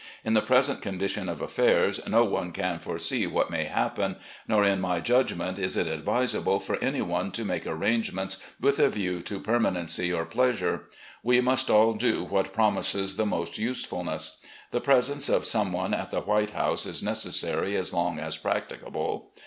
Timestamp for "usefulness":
13.59-14.39